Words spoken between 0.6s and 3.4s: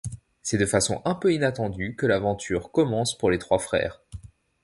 façon un peu inattendue que l'aventure commence pour les